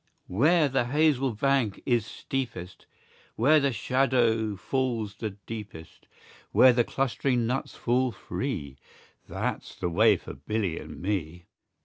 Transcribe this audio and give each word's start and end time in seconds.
Where 0.25 0.67
the 0.67 0.85
hazel 0.85 1.33
bank 1.35 1.79
is 1.85 2.07
steepest, 2.07 2.87
Where 3.35 3.59
the 3.59 3.71
shadow 3.71 4.55
falls 4.55 5.17
the 5.17 5.29
deepest, 5.45 6.07
Where 6.51 6.73
the 6.73 6.83
clustering 6.83 7.45
nuts 7.45 7.75
fall 7.75 8.11
free. 8.11 8.79
That's 9.29 9.75
the 9.75 9.89
way 9.91 10.17
for 10.17 10.33
Billy 10.33 10.79
and 10.79 10.99
me. 10.99 11.45